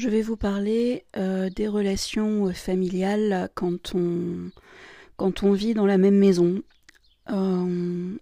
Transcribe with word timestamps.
Je 0.00 0.08
vais 0.08 0.22
vous 0.22 0.36
parler 0.36 1.04
euh, 1.16 1.50
des 1.50 1.68
relations 1.68 2.46
euh, 2.46 2.52
familiales 2.52 3.50
quand 3.54 3.94
on, 3.94 4.50
quand 5.16 5.42
on 5.42 5.52
vit 5.52 5.74
dans 5.74 5.86
la 5.86 5.98
même 5.98 6.16
maison. 6.16 6.62
Euh, 7.30 8.16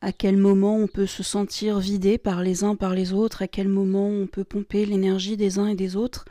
à 0.00 0.12
quel 0.12 0.36
moment 0.36 0.76
on 0.76 0.86
peut 0.86 1.06
se 1.06 1.22
sentir 1.22 1.78
vidé 1.78 2.18
par 2.18 2.42
les 2.42 2.64
uns 2.64 2.74
par 2.74 2.94
les 2.94 3.12
autres, 3.12 3.42
à 3.42 3.48
quel 3.48 3.68
moment 3.68 4.08
on 4.08 4.26
peut 4.26 4.44
pomper 4.44 4.84
l'énergie 4.84 5.36
des 5.36 5.58
uns 5.58 5.68
et 5.68 5.74
des 5.74 5.96
autres? 5.96 6.26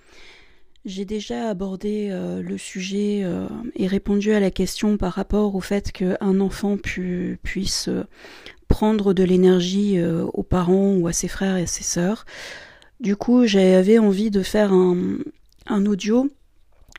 J'ai 0.83 1.05
déjà 1.05 1.49
abordé 1.49 2.09
le 2.09 2.57
sujet 2.57 3.23
et 3.75 3.87
répondu 3.87 4.33
à 4.33 4.39
la 4.39 4.49
question 4.49 4.97
par 4.97 5.13
rapport 5.13 5.53
au 5.53 5.61
fait 5.61 5.91
qu'un 5.91 6.39
enfant 6.39 6.77
puisse 6.77 7.89
prendre 8.67 9.13
de 9.13 9.23
l'énergie 9.23 10.01
aux 10.01 10.43
parents 10.43 10.95
ou 10.95 11.07
à 11.07 11.13
ses 11.13 11.27
frères 11.27 11.57
et 11.57 11.63
à 11.63 11.67
ses 11.67 11.83
sœurs. 11.83 12.25
Du 13.01 13.15
coup, 13.15 13.47
j'avais 13.47 13.97
envie 13.97 14.29
de 14.29 14.43
faire 14.43 14.71
un, 14.71 15.17
un, 15.65 15.85
audio, 15.87 16.29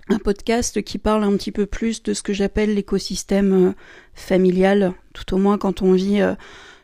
un 0.09 0.19
podcast 0.19 0.83
qui 0.83 0.99
parle 0.99 1.23
un 1.23 1.37
petit 1.37 1.53
peu 1.53 1.65
plus 1.65 2.03
de 2.03 2.13
ce 2.13 2.23
que 2.23 2.33
j'appelle 2.33 2.75
l'écosystème 2.75 3.69
euh, 3.69 3.73
familial, 4.13 4.95
tout 5.15 5.33
au 5.33 5.39
moins 5.39 5.59
quand 5.59 5.81
on 5.81 5.93
vit 5.93 6.21
euh, 6.21 6.35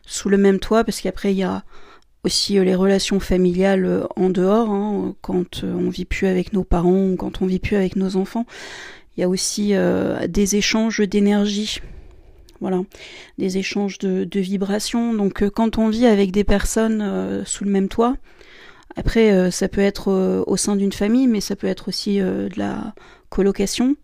sous 0.05 0.29
le 0.29 0.37
même 0.37 0.59
toit, 0.59 0.85
parce 0.85 1.01
qu'après 1.01 1.33
il 1.33 1.37
y 1.37 1.43
a 1.43 1.63
aussi 2.23 2.57
euh, 2.57 2.63
les 2.63 2.75
relations 2.75 3.19
familiales 3.19 4.07
en 4.15 4.29
dehors, 4.29 4.69
hein, 4.69 5.15
quand 5.21 5.63
on 5.63 5.89
vit 5.89 6.05
plus 6.05 6.27
avec 6.27 6.53
nos 6.53 6.63
parents 6.63 7.09
ou 7.09 7.15
quand 7.15 7.41
on 7.41 7.45
vit 7.45 7.59
plus 7.59 7.75
avec 7.75 7.95
nos 7.95 8.15
enfants. 8.15 8.45
Il 9.17 9.21
y 9.21 9.23
a 9.23 9.29
aussi 9.29 9.73
des 10.29 10.55
échanges 10.55 11.01
d'énergie 11.01 11.81
voilà, 12.61 12.83
des 13.37 13.57
échanges 13.57 13.97
de, 13.97 14.39
vibrations. 14.39 15.13
Donc 15.13 15.45
quand 15.49 15.77
on 15.77 15.89
vit 15.89 16.05
avec 16.05 16.31
des 16.31 16.45
personnes 16.45 17.43
sous 17.45 17.65
le 17.65 17.69
même 17.69 17.89
toit, 17.89 18.15
après, 18.95 19.31
euh, 19.31 19.51
ça 19.51 19.67
peut 19.67 19.81
être 19.81 20.11
euh, 20.11 20.43
au 20.47 20.57
sein 20.57 20.75
d'une 20.75 20.91
famille, 20.91 21.27
mais 21.27 21.41
ça 21.41 21.55
peut 21.55 21.67
être 21.67 21.87
aussi 21.87 22.19
euh, 22.19 22.49
de 22.49 22.59
la 22.59 22.93
colocation. 23.29 23.95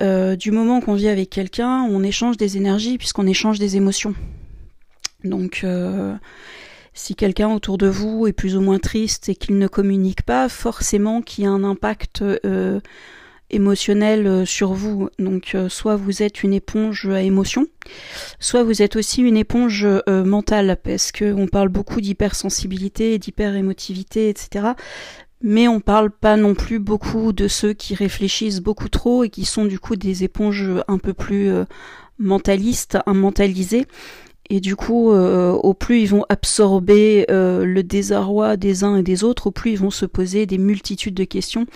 du 0.00 0.50
moment 0.50 0.80
qu'on 0.80 0.94
vit 0.94 1.08
avec 1.08 1.28
quelqu'un, 1.28 1.82
on 1.82 2.02
échange 2.02 2.38
des 2.38 2.56
énergies 2.56 2.96
puisqu'on 2.96 3.26
échange 3.26 3.58
des 3.58 3.76
émotions. 3.76 4.14
Donc, 5.24 5.66
si 7.00 7.14
quelqu'un 7.14 7.48
autour 7.48 7.78
de 7.78 7.88
vous 7.88 8.26
est 8.26 8.32
plus 8.32 8.56
ou 8.56 8.60
moins 8.60 8.78
triste 8.78 9.28
et 9.28 9.34
qu'il 9.34 9.58
ne 9.58 9.68
communique 9.68 10.22
pas, 10.22 10.48
forcément 10.48 11.22
qu'il 11.22 11.44
y 11.44 11.46
a 11.46 11.50
un 11.50 11.64
impact 11.64 12.22
émotionnel 13.50 14.26
euh, 14.26 14.44
sur 14.44 14.72
vous. 14.72 15.08
Donc 15.18 15.54
euh, 15.54 15.68
soit 15.68 15.96
vous 15.96 16.22
êtes 16.22 16.42
une 16.42 16.54
éponge 16.54 17.08
à 17.08 17.22
émotion, 17.22 17.66
soit 18.38 18.62
vous 18.62 18.82
êtes 18.82 18.96
aussi 18.96 19.22
une 19.22 19.36
éponge 19.36 19.84
euh, 19.86 20.24
mentale, 20.24 20.78
parce 20.82 21.12
que 21.12 21.32
on 21.32 21.46
parle 21.46 21.68
beaucoup 21.68 22.00
d'hypersensibilité, 22.00 23.18
d'hyperémotivité, 23.18 24.28
etc. 24.28 24.68
Mais 25.42 25.68
on 25.68 25.80
parle 25.80 26.10
pas 26.10 26.36
non 26.36 26.54
plus 26.54 26.78
beaucoup 26.78 27.32
de 27.32 27.48
ceux 27.48 27.72
qui 27.72 27.94
réfléchissent 27.94 28.60
beaucoup 28.60 28.90
trop 28.90 29.24
et 29.24 29.30
qui 29.30 29.46
sont 29.46 29.64
du 29.64 29.78
coup 29.78 29.96
des 29.96 30.22
éponges 30.22 30.70
un 30.86 30.98
peu 30.98 31.14
plus 31.14 31.50
mentalistes, 32.18 32.98
mentalisées 33.06 33.86
et 34.50 34.58
du 34.58 34.74
coup, 34.74 35.12
euh, 35.12 35.52
au 35.52 35.74
plus 35.74 36.00
ils 36.00 36.08
vont 36.08 36.24
absorber 36.28 37.24
euh, 37.30 37.64
le 37.64 37.84
désarroi 37.84 38.56
des 38.56 38.82
uns 38.82 38.96
et 38.96 39.02
des 39.02 39.22
autres, 39.22 39.46
au 39.46 39.50
plus 39.52 39.70
ils 39.70 39.78
vont 39.78 39.92
se 39.92 40.06
poser 40.06 40.44
des 40.44 40.58
multitudes 40.58 41.14
de 41.14 41.22
questions, 41.22 41.66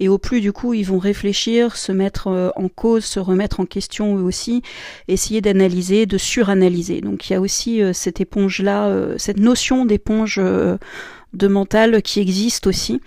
et 0.00 0.08
au 0.08 0.18
plus 0.18 0.40
du 0.40 0.52
coup 0.52 0.74
ils 0.74 0.84
vont 0.84 0.98
réfléchir, 0.98 1.76
se 1.76 1.92
mettre 1.92 2.26
euh, 2.26 2.50
en 2.56 2.68
cause, 2.68 3.04
se 3.04 3.20
remettre 3.20 3.60
en 3.60 3.66
question 3.66 4.18
eux 4.18 4.22
aussi, 4.22 4.62
essayer 5.06 5.40
d'analyser, 5.40 6.06
de 6.06 6.18
suranalyser. 6.18 7.00
Donc 7.00 7.30
il 7.30 7.34
y 7.34 7.36
a 7.36 7.40
aussi 7.40 7.80
cette 7.92 8.20
éponge-là, 8.20 8.92
cette 9.16 9.38
notion 9.38 9.84
d'éponge 9.84 10.38
de 10.38 11.48
mental 11.48 12.02
qui 12.02 12.18
existe 12.18 12.66
aussi. 12.66 13.00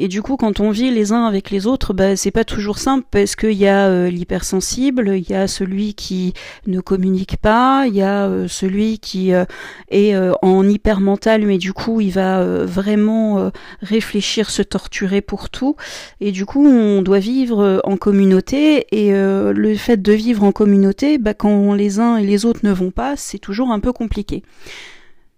Et 0.00 0.06
du 0.06 0.22
coup, 0.22 0.36
quand 0.36 0.60
on 0.60 0.70
vit 0.70 0.92
les 0.92 1.10
uns 1.12 1.26
avec 1.26 1.50
les 1.50 1.66
autres, 1.66 1.92
bah, 1.92 2.14
c'est 2.14 2.30
pas 2.30 2.44
toujours 2.44 2.78
simple 2.78 3.04
parce 3.10 3.34
qu'il 3.34 3.54
y 3.54 3.66
a 3.66 3.88
euh, 3.88 4.08
l'hypersensible, 4.08 5.16
il 5.16 5.28
y 5.28 5.34
a 5.34 5.48
celui 5.48 5.94
qui 5.94 6.34
ne 6.68 6.80
communique 6.80 7.36
pas, 7.36 7.84
il 7.88 7.96
y 7.96 8.02
a 8.02 8.26
euh, 8.26 8.46
celui 8.46 9.00
qui 9.00 9.34
euh, 9.34 9.44
est 9.90 10.16
en 10.40 10.68
hypermental, 10.68 11.44
mais 11.44 11.58
du 11.58 11.72
coup, 11.72 12.00
il 12.00 12.12
va 12.12 12.64
vraiment 12.64 13.50
réfléchir, 13.82 14.50
se 14.50 14.62
torturer 14.62 15.20
pour 15.20 15.50
tout. 15.50 15.74
Et 16.20 16.30
du 16.30 16.46
coup, 16.46 16.64
on 16.64 17.02
doit 17.02 17.18
vivre 17.18 17.80
en 17.82 17.96
communauté. 17.96 18.86
Et 18.92 19.10
le 19.10 19.74
fait 19.74 20.00
de 20.00 20.12
vivre 20.12 20.44
en 20.44 20.52
communauté, 20.52 21.18
bah, 21.18 21.34
quand 21.34 21.74
les 21.74 21.98
uns 21.98 22.18
et 22.18 22.24
les 22.24 22.44
autres 22.46 22.60
ne 22.62 22.72
vont 22.72 22.92
pas, 22.92 23.16
c'est 23.16 23.38
toujours 23.38 23.72
un 23.72 23.80
peu 23.80 23.92
compliqué. 23.92 24.44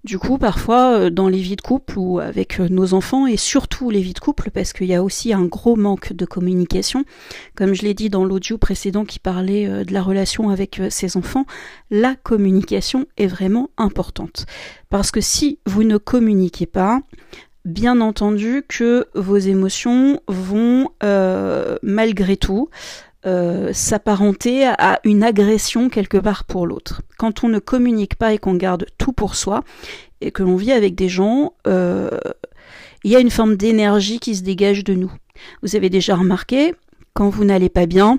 Du 0.03 0.19
coup, 0.19 0.39
parfois, 0.39 0.99
euh, 0.99 1.11
dans 1.11 1.29
les 1.29 1.41
vies 1.41 1.57
de 1.57 1.61
couple 1.61 1.99
ou 1.99 2.21
avec 2.21 2.59
euh, 2.59 2.69
nos 2.71 2.95
enfants, 2.95 3.27
et 3.27 3.37
surtout 3.37 3.91
les 3.91 4.01
vies 4.01 4.15
de 4.15 4.19
couple, 4.19 4.51
parce 4.51 4.73
qu'il 4.73 4.87
y 4.87 4.95
a 4.95 5.03
aussi 5.03 5.35
un 5.35 5.45
gros 5.45 5.77
manque 5.77 6.15
de 6.15 6.25
communication, 6.25 7.05
comme 7.55 7.75
je 7.75 7.83
l'ai 7.83 7.93
dit 7.93 8.09
dans 8.09 8.25
l'audio 8.25 8.57
précédent 8.57 9.05
qui 9.05 9.19
parlait 9.19 9.69
euh, 9.69 9.85
de 9.85 9.93
la 9.93 10.01
relation 10.01 10.49
avec 10.49 10.81
ses 10.89 11.19
enfants, 11.19 11.45
la 11.91 12.15
communication 12.15 13.07
est 13.19 13.27
vraiment 13.27 13.69
importante. 13.77 14.47
Parce 14.89 15.11
que 15.11 15.21
si 15.21 15.59
vous 15.67 15.85
ne 15.85 15.99
communiquez 15.99 16.67
pas, 16.67 17.03
bien 17.67 18.01
entendu 18.01 18.63
que 18.67 19.07
vos 19.15 19.37
émotions 19.37 20.21
vont, 20.29 20.89
malgré 21.83 22.39
tout, 22.39 22.71
euh, 23.27 23.73
s'apparenter 23.75 24.67
à 24.67 24.99
une 25.05 25.23
agression 25.23 25.91
quelque 25.91 26.17
part 26.17 26.45
pour 26.45 26.67
l'autre. 26.67 27.03
Quand 27.19 27.45
on 27.45 27.49
ne 27.49 27.59
communique 27.59 28.15
pas 28.15 28.33
et 28.33 28.39
qu'on 28.39 28.55
garde 28.55 28.87
tout 28.97 29.13
pour 29.13 29.35
soi 29.35 29.63
et 30.23 30.31
que 30.31 30.43
l'on 30.43 30.57
vit 30.57 30.73
avec 30.73 30.95
des 30.95 31.11
gens, 31.11 31.53
euh, 31.67 32.09
il 33.05 33.11
y 33.11 33.17
a 33.17 33.21
une 33.21 33.31
forme 33.31 33.57
d'énergie 33.57 34.21
qui 34.21 34.35
se 34.35 34.43
dégage 34.43 34.85
de 34.85 34.95
nous. 34.95 35.13
Vous 35.63 35.77
avez 35.77 35.91
déjà 35.91 36.15
remarqué, 36.17 36.75
quand 37.13 37.29
vous 37.29 37.45
n'allez 37.45 37.69
pas 37.69 37.85
bien, 37.85 38.19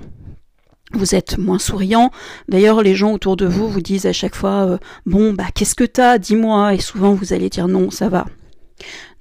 vous 0.93 1.15
êtes 1.15 1.39
moins 1.39 1.59
souriant. 1.59 2.11
D'ailleurs, 2.47 2.83
les 2.83 2.93
gens 2.93 3.13
autour 3.13 3.37
de 3.37 3.47
vous 3.47 3.67
vous 3.69 3.81
disent 3.81 4.05
à 4.05 4.13
chaque 4.13 4.35
fois 4.35 4.67
euh, 4.67 4.77
Bon, 5.07 5.33
bah, 5.33 5.47
qu'est-ce 5.55 5.73
que 5.73 5.83
t'as? 5.83 6.19
Dis-moi. 6.19 6.75
Et 6.75 6.79
souvent, 6.79 7.13
vous 7.13 7.33
allez 7.33 7.49
dire 7.49 7.67
Non, 7.67 7.89
ça 7.89 8.07
va. 8.07 8.27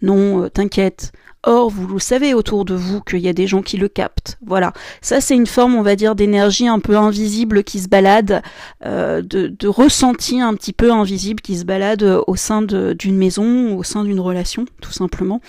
Non, 0.03 0.49
t'inquiète. 0.51 1.13
Or, 1.43 1.71
vous 1.71 1.87
le 1.87 1.99
savez 1.99 2.35
autour 2.35 2.65
de 2.67 2.75
vous 2.75 3.01
qu'il 3.01 3.21
y 3.21 3.29
a 3.29 3.33
des 3.33 3.47
gens 3.47 3.63
qui 3.63 3.79
le 3.79 3.89
captent. 3.89 4.39
Voilà. 4.45 4.73
Ça, 5.01 5.21
c'est 5.23 5.35
une 5.35 5.47
forme, 5.47 5.75
on 5.75 5.83
va 5.83 5.97
dire, 5.97 6.15
d'énergie 6.15 6.69
un 6.69 6.81
peu 6.81 6.97
invisible 6.97 7.65
qui 7.65 7.81
se 7.81 7.89
balade, 7.89 8.43
euh, 8.85 9.23
de, 9.23 9.47
de, 9.47 9.69
ressenti 9.69 10.41
un 10.41 10.55
petit 10.55 10.75
peu 10.75 10.93
invisible 10.93 11.41
qui 11.41 11.57
se 11.57 11.65
balade 11.65 12.03
au 12.27 12.37
sein 12.37 12.61
d'une 12.61 13.17
maison, 13.17 13.77
au 13.77 13.83
sein 13.83 14.05
d'une 14.05 14.21
relation, 14.21 14.67
tout 14.83 14.93
simplement. 14.93 15.41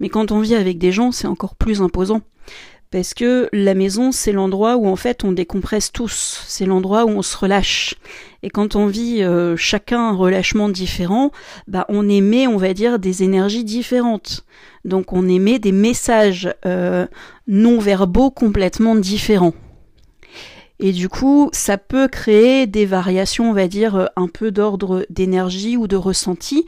Mais 0.00 0.08
quand 0.08 0.32
on 0.32 0.40
vit 0.40 0.54
avec 0.54 0.78
des 0.78 0.92
gens, 0.92 1.12
c'est 1.12 1.26
encore 1.26 1.56
plus 1.56 1.82
imposant 1.82 2.22
parce 2.94 3.12
que 3.12 3.48
la 3.52 3.74
maison, 3.74 4.12
c'est 4.12 4.30
l'endroit 4.30 4.76
où 4.76 4.86
en 4.86 4.94
fait 4.94 5.24
on 5.24 5.32
décompresse 5.32 5.90
tous, 5.90 6.44
c'est 6.46 6.64
l'endroit 6.64 7.06
où 7.06 7.08
on 7.08 7.22
se 7.22 7.36
relâche. 7.36 7.96
Et 8.44 8.50
quand 8.50 8.76
on 8.76 8.86
vit 8.86 9.24
euh, 9.24 9.56
chacun 9.56 10.10
un 10.10 10.14
relâchement 10.14 10.68
différent, 10.68 11.32
bah 11.66 11.86
on 11.88 12.08
émet, 12.08 12.46
on 12.46 12.56
va 12.56 12.72
dire, 12.72 13.00
des 13.00 13.24
énergies 13.24 13.64
différentes. 13.64 14.46
Donc 14.84 15.12
on 15.12 15.28
émet 15.28 15.58
des 15.58 15.72
messages 15.72 16.54
euh, 16.66 17.08
non 17.48 17.80
verbaux 17.80 18.30
complètement 18.30 18.94
différents. 18.94 19.54
Et 20.78 20.92
du 20.92 21.08
coup, 21.08 21.50
ça 21.52 21.78
peut 21.78 22.06
créer 22.06 22.68
des 22.68 22.86
variations, 22.86 23.50
on 23.50 23.54
va 23.54 23.66
dire, 23.66 23.96
euh, 23.96 24.06
un 24.14 24.28
peu 24.28 24.52
d'ordre 24.52 25.04
d'énergie 25.10 25.76
ou 25.76 25.88
de 25.88 25.96
ressenti. 25.96 26.64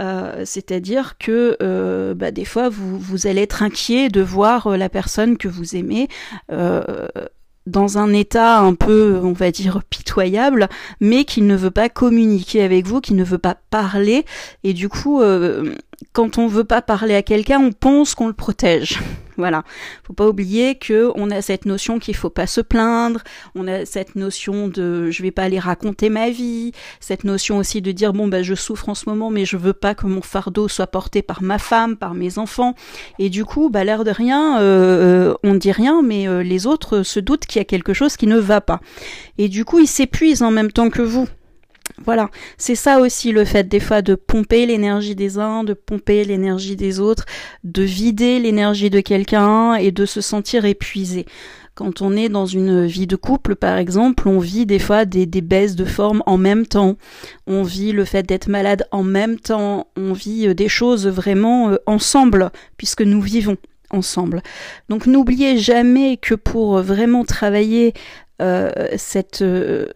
Euh, 0.00 0.42
c'est-à-dire 0.44 1.16
que 1.18 1.56
euh, 1.62 2.14
bah, 2.14 2.30
des 2.30 2.44
fois 2.44 2.68
vous, 2.68 2.98
vous 2.98 3.26
allez 3.26 3.42
être 3.42 3.62
inquiet 3.62 4.08
de 4.08 4.20
voir 4.20 4.76
la 4.76 4.88
personne 4.88 5.36
que 5.36 5.48
vous 5.48 5.76
aimez 5.76 6.08
dans 7.66 7.98
un 7.98 8.14
état 8.14 8.60
un 8.60 8.74
peu, 8.74 9.20
on 9.22 9.32
va 9.32 9.50
dire, 9.50 9.82
pitoyable, 9.90 10.68
mais 11.00 11.24
qui 11.24 11.42
ne 11.42 11.54
veut 11.54 11.70
pas 11.70 11.90
communiquer 11.90 12.62
avec 12.62 12.86
vous, 12.86 13.02
qui 13.02 13.12
ne 13.12 13.22
veut 13.22 13.36
pas 13.36 13.56
parler, 13.68 14.24
et 14.64 14.72
du 14.72 14.88
coup, 14.88 15.20
quand 16.12 16.38
on 16.38 16.46
veut 16.46 16.64
pas 16.64 16.82
parler 16.82 17.14
à 17.14 17.22
quelqu'un, 17.22 17.60
on 17.60 17.72
pense 17.72 18.14
qu'on 18.14 18.28
le 18.28 18.32
protège. 18.32 19.00
Voilà. 19.38 19.62
Faut 20.02 20.14
pas 20.14 20.26
oublier 20.26 20.74
que 20.74 21.12
on 21.14 21.30
a 21.30 21.42
cette 21.42 21.64
notion 21.64 22.00
qu'il 22.00 22.16
faut 22.16 22.28
pas 22.28 22.48
se 22.48 22.60
plaindre, 22.60 23.22
on 23.54 23.68
a 23.68 23.86
cette 23.86 24.16
notion 24.16 24.66
de 24.66 25.12
je 25.12 25.22
vais 25.22 25.30
pas 25.30 25.44
aller 25.44 25.60
raconter 25.60 26.10
ma 26.10 26.28
vie, 26.28 26.72
cette 26.98 27.22
notion 27.22 27.58
aussi 27.58 27.80
de 27.80 27.92
dire 27.92 28.12
bon 28.12 28.26
bah 28.26 28.42
je 28.42 28.56
souffre 28.56 28.88
en 28.88 28.96
ce 28.96 29.08
moment 29.08 29.30
mais 29.30 29.44
je 29.44 29.56
veux 29.56 29.74
pas 29.74 29.94
que 29.94 30.08
mon 30.08 30.22
fardeau 30.22 30.66
soit 30.66 30.88
porté 30.88 31.22
par 31.22 31.40
ma 31.40 31.60
femme, 31.60 31.96
par 31.96 32.14
mes 32.14 32.38
enfants 32.38 32.74
et 33.20 33.30
du 33.30 33.44
coup 33.44 33.70
bah 33.70 33.84
l'air 33.84 34.02
de 34.02 34.10
rien 34.10 34.60
euh, 34.60 35.30
euh 35.30 35.34
on 35.44 35.54
dit 35.54 35.70
rien 35.70 36.02
mais 36.02 36.26
euh, 36.26 36.42
les 36.42 36.66
autres 36.66 37.04
se 37.04 37.20
doutent 37.20 37.46
qu'il 37.46 37.60
y 37.60 37.62
a 37.62 37.64
quelque 37.64 37.94
chose 37.94 38.16
qui 38.16 38.26
ne 38.26 38.38
va 38.38 38.60
pas. 38.60 38.80
Et 39.38 39.48
du 39.48 39.64
coup 39.64 39.78
ils 39.78 39.86
s'épuisent 39.86 40.42
en 40.42 40.50
même 40.50 40.72
temps 40.72 40.90
que 40.90 41.02
vous. 41.02 41.28
Voilà, 42.04 42.30
c'est 42.56 42.74
ça 42.74 43.00
aussi 43.00 43.32
le 43.32 43.44
fait 43.44 43.68
des 43.68 43.80
fois 43.80 44.02
de 44.02 44.14
pomper 44.14 44.66
l'énergie 44.66 45.14
des 45.14 45.38
uns, 45.38 45.64
de 45.64 45.74
pomper 45.74 46.24
l'énergie 46.24 46.76
des 46.76 47.00
autres, 47.00 47.26
de 47.64 47.82
vider 47.82 48.38
l'énergie 48.38 48.90
de 48.90 49.00
quelqu'un 49.00 49.74
et 49.74 49.90
de 49.90 50.06
se 50.06 50.20
sentir 50.20 50.64
épuisé. 50.64 51.26
Quand 51.74 52.02
on 52.02 52.16
est 52.16 52.28
dans 52.28 52.46
une 52.46 52.86
vie 52.86 53.06
de 53.06 53.14
couple, 53.14 53.54
par 53.54 53.78
exemple, 53.78 54.28
on 54.28 54.40
vit 54.40 54.66
des 54.66 54.80
fois 54.80 55.04
des, 55.04 55.26
baisses 55.26 55.76
de 55.76 55.84
forme 55.84 56.24
en 56.26 56.36
même 56.36 56.66
temps. 56.66 56.96
On 57.46 57.62
vit 57.62 57.92
le 57.92 58.04
fait 58.04 58.24
d'être 58.24 58.48
malade 58.48 58.84
en 58.90 59.04
même 59.04 59.38
temps. 59.38 59.86
On 59.96 60.12
vit 60.12 60.52
des 60.56 60.68
choses 60.68 61.06
vraiment 61.06 61.76
ensemble, 61.86 62.50
puisque 62.78 63.02
nous 63.02 63.20
vivons 63.20 63.56
ensemble. 63.90 64.42
Donc 64.88 65.06
n'oubliez 65.06 65.58
jamais 65.58 66.16
que 66.16 66.34
pour 66.34 66.82
vraiment 66.82 67.24
travailler 67.24 67.94
euh, 68.40 68.70
cette, 68.96 69.42
euh, 69.42 69.88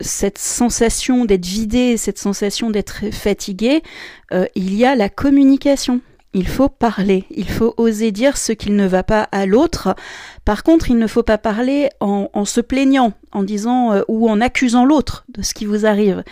cette 0.00 0.38
sensation 0.38 1.24
d'être 1.24 1.46
vidé, 1.46 1.96
cette 1.96 2.18
sensation 2.18 2.70
d'être 2.70 3.12
fatigué, 3.12 3.82
euh, 4.32 4.46
il 4.54 4.74
y 4.74 4.84
a 4.84 4.94
la 4.94 5.08
communication. 5.08 6.00
Il 6.32 6.46
faut 6.46 6.68
parler, 6.68 7.24
il 7.30 7.48
faut 7.48 7.74
oser 7.76 8.12
dire 8.12 8.36
ce 8.36 8.52
qu'il 8.52 8.76
ne 8.76 8.86
va 8.86 9.02
pas 9.02 9.22
à 9.32 9.46
l'autre. 9.46 9.96
Par 10.44 10.62
contre, 10.62 10.88
il 10.88 10.96
ne 10.96 11.08
faut 11.08 11.24
pas 11.24 11.38
parler 11.38 11.88
en, 11.98 12.30
en 12.32 12.44
se 12.44 12.60
plaignant, 12.60 13.14
en 13.32 13.42
disant 13.42 13.92
euh, 13.92 14.02
ou 14.06 14.30
en 14.30 14.40
accusant 14.40 14.84
l'autre 14.84 15.24
de 15.28 15.42
ce 15.42 15.54
qui 15.54 15.64
vous 15.64 15.86
arrive. 15.86 16.22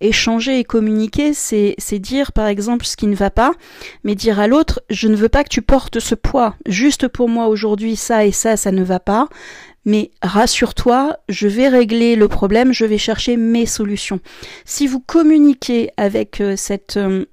Échanger 0.00 0.60
et 0.60 0.64
communiquer, 0.64 1.34
c'est 1.34 1.98
dire 1.98 2.30
par 2.30 2.46
exemple 2.46 2.86
ce 2.86 2.96
qui 2.96 3.08
ne 3.08 3.16
va 3.16 3.30
pas, 3.30 3.50
mais 4.04 4.14
dire 4.14 4.38
à 4.38 4.46
l'autre 4.46 4.80
je 4.90 5.08
ne 5.08 5.16
veux 5.16 5.28
pas 5.28 5.42
que 5.42 5.48
tu 5.48 5.60
portes 5.60 5.98
ce 5.98 6.14
poids. 6.14 6.54
Juste 6.66 7.08
pour 7.08 7.28
moi 7.28 7.48
aujourd'hui 7.48 7.96
ça 7.96 8.24
et 8.24 8.32
ça, 8.32 8.56
ça 8.56 8.70
ne 8.70 8.84
va 8.84 9.00
pas. 9.00 9.28
Mais 9.84 10.10
rassure-toi, 10.22 11.16
je 11.28 11.48
vais 11.48 11.68
régler 11.68 12.16
le 12.16 12.28
problème, 12.28 12.72
je 12.72 12.84
vais 12.84 12.98
chercher 12.98 13.36
mes 13.36 13.66
solutions. 13.66 14.20
Si 14.64 14.86
vous 14.86 15.00
communiquez 15.00 15.90
avec 15.96 16.40
euh, 16.40 16.56
cette 16.56 16.96
euh, 16.96 17.24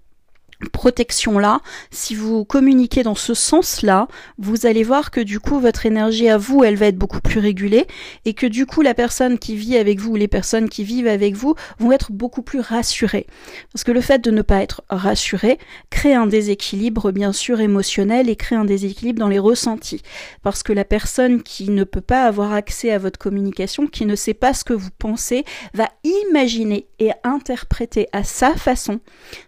protection-là, 0.71 1.61
si 1.91 2.15
vous 2.15 2.45
communiquez 2.45 3.03
dans 3.03 3.15
ce 3.15 3.33
sens-là, 3.33 4.07
vous 4.37 4.65
allez 4.65 4.83
voir 4.83 5.11
que 5.11 5.19
du 5.19 5.39
coup 5.39 5.59
votre 5.59 5.85
énergie 5.85 6.29
à 6.29 6.37
vous, 6.37 6.63
elle 6.63 6.75
va 6.75 6.87
être 6.87 6.97
beaucoup 6.97 7.21
plus 7.21 7.39
régulée 7.39 7.87
et 8.25 8.33
que 8.33 8.47
du 8.47 8.65
coup 8.65 8.81
la 8.81 8.93
personne 8.93 9.37
qui 9.37 9.55
vit 9.55 9.77
avec 9.77 9.99
vous, 9.99 10.15
les 10.15 10.27
personnes 10.27 10.69
qui 10.69 10.83
vivent 10.83 11.07
avec 11.07 11.35
vous 11.35 11.55
vont 11.79 11.91
être 11.91 12.11
beaucoup 12.11 12.41
plus 12.41 12.59
rassurées. 12.59 13.27
Parce 13.73 13.83
que 13.83 13.91
le 13.91 14.01
fait 14.01 14.19
de 14.19 14.31
ne 14.31 14.41
pas 14.41 14.61
être 14.61 14.83
rassuré 14.89 15.59
crée 15.89 16.13
un 16.13 16.27
déséquilibre 16.27 17.11
bien 17.11 17.33
sûr 17.33 17.59
émotionnel 17.59 18.29
et 18.29 18.35
crée 18.35 18.55
un 18.55 18.65
déséquilibre 18.65 19.19
dans 19.19 19.29
les 19.29 19.39
ressentis. 19.39 20.01
Parce 20.43 20.63
que 20.63 20.73
la 20.73 20.85
personne 20.85 21.43
qui 21.43 21.69
ne 21.69 21.83
peut 21.83 22.01
pas 22.01 22.25
avoir 22.25 22.53
accès 22.53 22.91
à 22.91 22.97
votre 22.97 23.19
communication, 23.19 23.87
qui 23.87 24.05
ne 24.05 24.15
sait 24.15 24.33
pas 24.33 24.53
ce 24.53 24.63
que 24.63 24.73
vous 24.73 24.89
pensez, 24.97 25.43
va 25.73 25.89
imaginer 26.03 26.87
et 26.99 27.11
interpréter 27.23 28.07
à 28.11 28.23
sa 28.23 28.55
façon 28.55 28.99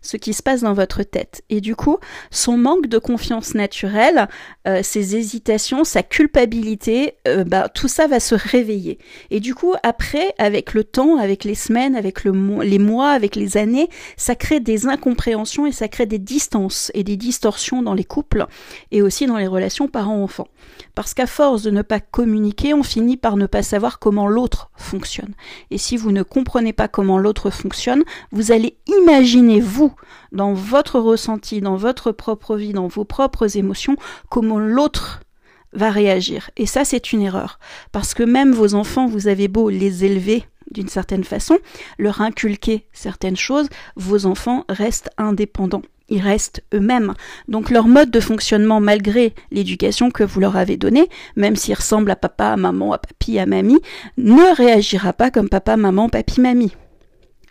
ce 0.01 0.17
qui 0.17 0.33
se 0.33 0.43
passe 0.43 0.61
dans 0.61 0.73
votre 0.73 0.96
tête. 1.03 1.43
Et 1.49 1.61
du 1.61 1.75
coup, 1.75 1.97
son 2.31 2.57
manque 2.57 2.87
de 2.87 2.97
confiance 2.97 3.53
naturelle, 3.53 4.27
euh, 4.67 4.81
ses 4.83 5.15
hésitations, 5.15 5.83
sa 5.83 6.03
culpabilité, 6.03 7.15
euh, 7.27 7.43
bah, 7.43 7.69
tout 7.69 7.87
ça 7.87 8.07
va 8.07 8.19
se 8.19 8.35
réveiller. 8.35 8.99
Et 9.31 9.39
du 9.39 9.55
coup, 9.55 9.73
après, 9.83 10.33
avec 10.37 10.73
le 10.73 10.83
temps, 10.83 11.17
avec 11.17 11.43
les 11.43 11.55
semaines, 11.55 11.95
avec 11.95 12.23
le 12.23 12.31
les 12.61 12.79
mois, 12.79 13.09
avec 13.11 13.35
les 13.35 13.57
années, 13.57 13.89
ça 14.15 14.35
crée 14.35 14.59
des 14.59 14.87
incompréhensions 14.87 15.65
et 15.65 15.71
ça 15.71 15.87
crée 15.87 16.05
des 16.05 16.19
distances 16.19 16.91
et 16.93 17.03
des 17.03 17.17
distorsions 17.17 17.81
dans 17.81 17.93
les 17.93 18.03
couples 18.03 18.45
et 18.91 19.01
aussi 19.01 19.25
dans 19.25 19.37
les 19.37 19.47
relations 19.47 19.87
parents-enfants. 19.87 20.47
Parce 20.95 21.13
qu'à 21.13 21.27
force 21.27 21.63
de 21.63 21.71
ne 21.71 21.81
pas 21.81 21.99
communiquer, 21.99 22.73
on 22.73 22.83
finit 22.83 23.17
par 23.17 23.37
ne 23.37 23.45
pas 23.45 23.63
savoir 23.63 23.99
comment 23.99 24.27
l'autre 24.27 24.69
fonctionne. 24.75 25.33
Et 25.71 25.77
si 25.77 25.97
vous 25.97 26.11
ne 26.11 26.23
comprenez 26.23 26.73
pas 26.73 26.87
comment 26.87 27.17
l'autre 27.17 27.49
fonctionne, 27.49 28.03
vous 28.31 28.51
allez 28.51 28.77
imaginer, 28.87 29.59
vous, 29.59 29.93
dans 30.31 30.53
votre 30.53 30.99
ressenti, 30.99 31.61
dans 31.61 31.75
votre 31.75 32.11
propre 32.11 32.55
vie, 32.55 32.73
dans 32.73 32.87
vos 32.87 33.05
propres 33.05 33.57
émotions, 33.57 33.95
comment 34.29 34.59
l'autre 34.59 35.21
va 35.73 35.89
réagir. 35.91 36.49
Et 36.57 36.65
ça, 36.65 36.85
c'est 36.85 37.11
une 37.11 37.21
erreur. 37.21 37.59
Parce 37.91 38.13
que 38.13 38.23
même 38.23 38.53
vos 38.53 38.73
enfants, 38.73 39.07
vous 39.07 39.27
avez 39.27 39.47
beau 39.47 39.69
les 39.69 40.05
élever 40.05 40.45
d'une 40.71 40.89
certaine 40.89 41.23
façon, 41.23 41.59
leur 41.97 42.21
inculquer 42.21 42.87
certaines 42.91 43.37
choses, 43.37 43.69
vos 43.95 44.25
enfants 44.25 44.65
restent 44.69 45.09
indépendants. 45.17 45.83
Ils 46.09 46.21
restent 46.21 46.63
eux-mêmes. 46.73 47.13
Donc 47.47 47.69
leur 47.69 47.87
mode 47.87 48.11
de 48.11 48.19
fonctionnement, 48.19 48.79
malgré 48.79 49.33
l'éducation 49.51 50.09
que 50.09 50.23
vous 50.23 50.39
leur 50.39 50.55
avez 50.55 50.77
donnée, 50.77 51.09
même 51.35 51.55
s'ils 51.55 51.75
ressemblent 51.75 52.11
à 52.11 52.15
papa, 52.15 52.47
à 52.47 52.57
maman, 52.57 52.93
à 52.93 52.97
papy, 52.97 53.39
à 53.39 53.45
mamie, 53.45 53.81
ne 54.17 54.55
réagira 54.55 55.11
pas 55.13 55.31
comme 55.31 55.49
papa, 55.49 55.75
maman, 55.75 56.07
papy, 56.07 56.39
mamie. 56.39 56.73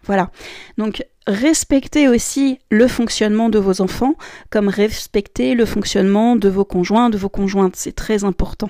Voilà. 0.05 0.31
Donc 0.79 1.05
respectez 1.27 2.09
aussi 2.09 2.59
le 2.71 2.89
fonctionnement 2.89 3.49
de 3.49 3.59
vos 3.59 3.81
enfants, 3.81 4.15
comme 4.51 4.69
respectez 4.69 5.55
le 5.55 5.65
fonctionnement 5.65 6.37
de 6.37 6.49
vos 6.49 6.65
conjoints, 6.65 7.11
de 7.11 7.19
vos 7.19 7.29
conjointes. 7.29 7.77
C'est 7.77 7.95
très 7.95 8.25
important 8.25 8.69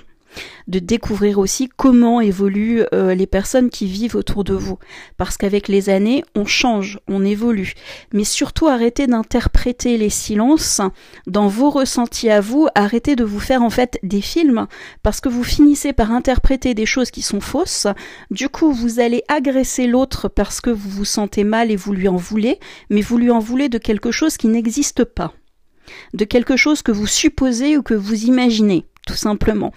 de 0.69 0.79
découvrir 0.79 1.39
aussi 1.39 1.69
comment 1.69 2.21
évoluent 2.21 2.85
euh, 2.93 3.15
les 3.15 3.27
personnes 3.27 3.71
qui 3.71 3.87
vivent 3.87 4.17
autour 4.17 4.45
de 4.45 4.55
vous. 4.55 4.79
Parce 5.17 5.37
qu'avec 5.37 5.69
les 5.69 5.89
années, 5.89 6.25
on 6.35 6.45
change, 6.45 6.99
on 7.09 7.25
évolue. 7.25 7.75
Mais 8.13 8.25
surtout, 8.25 8.67
arrêtez 8.67 9.07
d'interpréter 9.07 9.97
les 9.97 10.11
silences 10.11 10.81
dans 11.27 11.49
vos 11.49 11.71
ressentis 11.71 12.31
à 12.31 12.41
vous. 12.41 12.69
Arrêtez 12.75 13.17
de 13.17 13.25
vous 13.25 13.41
faire 13.41 13.63
en 13.63 13.71
fait 13.71 13.99
des 14.03 14.21
films 14.21 14.67
parce 15.03 15.21
que 15.21 15.29
vous 15.29 15.45
finissez 15.45 15.93
par 15.93 16.13
interpréter 16.13 16.75
des 16.75 16.87
choses 16.87 17.11
qui 17.11 17.23
sont 17.23 17.41
fausses. 17.41 17.87
Du 18.31 18.49
coup, 18.49 18.73
vous 18.73 19.01
allez 19.01 19.23
agresser 19.29 19.87
l'autre 19.87 20.29
parce 20.29 20.61
que 20.61 20.71
vous 20.71 20.91
vous 20.91 21.05
sentez 21.05 21.45
mal 21.45 21.71
et 21.71 21.77
vous 21.77 21.93
lui 21.93 22.09
en 22.09 22.17
voulez, 22.17 22.59
mais 22.91 23.01
vous 23.01 23.19
lui 23.19 23.31
en 23.31 23.39
voulez 23.39 23.69
de 23.69 23.79
quelque 23.79 24.11
chose 24.11 24.37
qui 24.37 24.49
n'existe 24.49 25.05
pas 25.05 25.33
de 26.15 26.25
quelque 26.25 26.57
chose 26.57 26.83
que 26.83 26.93
vous 26.93 27.07
supposez 27.07 27.77
ou 27.77 27.83
que 27.83 27.95
vous 27.95 28.25
imaginez, 28.25 28.87
tout 29.07 29.15
simplement. 29.15 29.73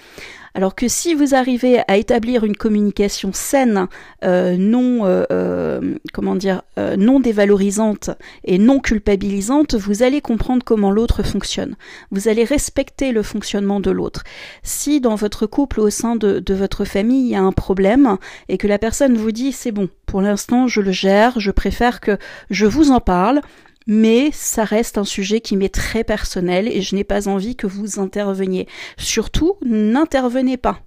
Alors 0.59 0.75
que 0.75 0.89
si 0.89 1.13
vous 1.13 1.35
arrivez 1.35 1.79
à 1.88 1.95
établir 1.95 2.44
une 2.44 2.57
communication 2.57 3.31
saine, 3.31 3.88
euh, 4.25 4.57
non, 4.57 5.06
euh, 5.06 5.23
euh, 5.31 5.95
comment 6.11 6.35
dire, 6.35 6.63
non 6.97 7.21
dévalorisante 7.21 8.09
et 8.44 8.57
non 8.57 8.81
culpabilisante, 8.81 9.75
vous 9.75 10.03
allez 10.03 10.19
comprendre 10.19 10.65
comment 10.65 10.91
l'autre 10.91 11.23
fonctionne. 11.23 11.77
Vous 12.11 12.27
allez 12.27 12.44
respecter 12.44 13.13
le 13.13 13.23
fonctionnement 13.23 13.79
de 13.79 13.89
l'autre. 13.89 14.25
Si 14.61 15.00
dans 15.00 15.15
votre 15.15 15.45
couple, 15.45 15.79
au 15.79 15.89
sein 15.89 16.17
de 16.17 16.53
votre 16.53 16.83
famille, 16.83 17.27
il 17.27 17.29
y 17.29 17.35
a 17.35 17.41
un 17.41 17.53
problème 17.53 18.17
et 18.50 18.57
que 18.57 18.67
la 18.67 18.79
personne 18.79 19.15
vous 19.15 19.31
dit 19.31 19.53
c'est 19.53 19.71
bon, 19.71 19.88
pour 20.07 20.21
l'instant 20.21 20.67
je 20.67 20.81
le 20.81 20.91
gère, 20.91 21.39
je 21.39 21.51
préfère 21.51 22.01
que 22.01 22.17
je 22.50 22.65
vous 22.65 22.91
en 22.91 23.00
parle, 23.00 23.39
mais 23.87 24.29
ça 24.31 24.63
reste 24.63 24.97
un 24.97 25.03
sujet 25.03 25.41
qui 25.41 25.57
m'est 25.57 25.73
très 25.73 26.03
personnel 26.03 26.67
et 26.67 26.81
je 26.81 26.95
n'ai 26.95 27.03
pas 27.03 27.27
envie 27.27 27.55
que 27.55 27.67
vous 27.67 27.99
interveniez. 27.99 28.67
Surtout, 28.97 29.55
n'intervenez 29.63 30.57
pas. 30.57 30.81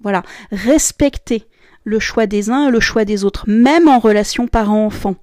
Voilà, 0.00 0.22
respectez 0.50 1.46
le 1.84 1.98
choix 1.98 2.26
des 2.26 2.50
uns 2.50 2.68
et 2.68 2.70
le 2.70 2.80
choix 2.80 3.04
des 3.04 3.24
autres, 3.24 3.44
même 3.46 3.88
en 3.88 3.98
relation 3.98 4.46
parent-enfant. 4.46 5.16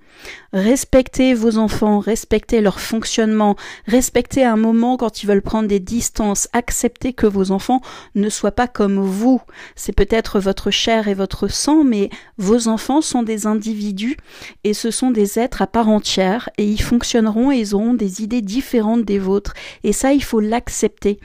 Respectez 0.51 1.33
vos 1.33 1.57
enfants, 1.57 2.00
respectez 2.00 2.60
leur 2.60 2.79
fonctionnement, 2.79 3.55
respectez 3.86 4.43
un 4.43 4.57
moment 4.57 4.98
quand 4.98 5.22
ils 5.24 5.27
veulent 5.27 5.41
prendre 5.41 5.67
des 5.67 5.79
distances, 5.79 6.50
acceptez 6.53 7.13
que 7.13 7.27
vos 7.27 7.51
enfants 7.51 7.81
ne 8.15 8.29
soient 8.29 8.51
pas 8.51 8.67
comme 8.67 9.00
vous. 9.00 9.41
C'est 9.75 9.93
peut-être 9.93 10.39
votre 10.39 10.72
chair 10.72 11.07
et 11.07 11.13
votre 11.13 11.48
sang, 11.48 11.84
mais 11.84 12.10
vos 12.38 12.67
enfants 12.67 13.01
sont 13.01 13.24
des 13.24 13.45
individus 13.48 14.17
et 14.63 14.74
ce 14.74 14.91
sont 14.91 15.12
des 15.12 15.39
êtres 15.39 15.62
à 15.62 15.67
part 15.67 15.88
entière 15.88 16.50
et 16.57 16.65
ils 16.65 16.81
fonctionneront 16.81 17.51
et 17.51 17.60
ils 17.60 17.75
auront 17.75 17.93
des 17.93 18.24
idées 18.24 18.41
différentes 18.41 19.05
des 19.05 19.19
vôtres. 19.19 19.53
Et 19.84 19.93
ça, 19.93 20.13
il 20.13 20.24
faut 20.24 20.39
l'accepter. 20.39 21.19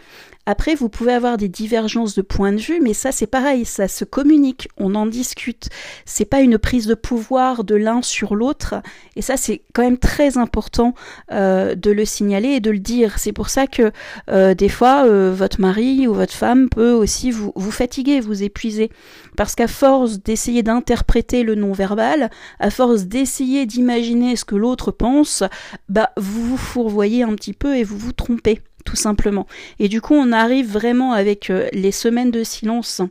Après, 0.46 0.74
vous 0.74 0.90
pouvez 0.90 1.12
avoir 1.12 1.38
des 1.38 1.48
divergences 1.48 2.14
de 2.14 2.22
points 2.22 2.52
de 2.52 2.60
vue, 2.60 2.80
mais 2.80 2.92
ça 2.92 3.12
c'est 3.12 3.26
pareil, 3.26 3.64
ça 3.64 3.88
se 3.88 4.04
communique, 4.04 4.68
on 4.76 4.94
en 4.94 5.06
discute. 5.06 5.68
C'est 6.04 6.26
pas 6.26 6.40
une 6.40 6.58
prise 6.58 6.86
de 6.86 6.94
pouvoir 6.94 7.64
de 7.64 7.74
l'un 7.74 8.02
sur 8.02 8.34
l'autre, 8.34 8.74
et 9.16 9.22
ça 9.22 9.38
c'est 9.38 9.62
quand 9.72 9.82
même 9.82 9.96
très 9.96 10.36
important 10.36 10.94
euh, 11.32 11.74
de 11.74 11.90
le 11.90 12.04
signaler 12.04 12.48
et 12.50 12.60
de 12.60 12.70
le 12.70 12.78
dire. 12.78 13.18
C'est 13.18 13.32
pour 13.32 13.48
ça 13.48 13.66
que 13.66 13.90
euh, 14.28 14.54
des 14.54 14.68
fois 14.68 15.06
euh, 15.06 15.32
votre 15.34 15.60
mari 15.60 16.06
ou 16.06 16.12
votre 16.12 16.34
femme 16.34 16.68
peut 16.68 16.92
aussi 16.92 17.30
vous, 17.30 17.52
vous 17.56 17.70
fatiguer, 17.70 18.20
vous 18.20 18.42
épuiser, 18.42 18.90
parce 19.36 19.54
qu'à 19.54 19.68
force 19.68 20.22
d'essayer 20.22 20.62
d'interpréter 20.62 21.42
le 21.42 21.54
non-verbal, 21.54 22.30
à 22.60 22.70
force 22.70 23.04
d'essayer 23.04 23.64
d'imaginer 23.64 24.36
ce 24.36 24.44
que 24.44 24.56
l'autre 24.56 24.90
pense, 24.90 25.42
bah 25.88 26.10
vous 26.18 26.44
vous 26.44 26.56
fourvoyez 26.58 27.22
un 27.22 27.34
petit 27.34 27.54
peu 27.54 27.76
et 27.76 27.82
vous 27.82 27.96
vous 27.96 28.12
trompez 28.12 28.60
tout 28.85 28.97
simplement. 28.97 29.47
Et 29.79 29.88
du 29.88 30.00
coup, 30.00 30.14
on 30.14 30.33
arrive 30.33 30.71
vraiment 30.71 31.12
avec 31.12 31.50
euh, 31.50 31.69
les 31.73 31.93
semaines 31.93 32.31
de 32.31 32.45
silence, 32.45 33.03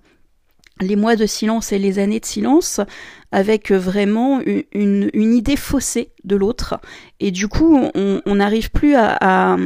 les 0.82 0.96
mois 0.96 1.16
de 1.16 1.26
silence 1.26 1.72
et 1.72 1.80
les 1.80 2.00
années 2.00 2.20
de 2.20 2.26
silence, 2.26 2.80
avec 3.32 3.72
euh, 3.72 3.78
vraiment 3.78 4.42
une, 4.74 5.10
idée 5.14 5.56
faussée 5.56 6.12
de 6.24 6.36
l'autre. 6.36 6.80
Et 7.20 7.32
du 7.32 7.48
coup, 7.48 7.90
on 7.96 8.36
n'arrive 8.36 8.72
plus 8.72 8.96
à, 8.96 9.58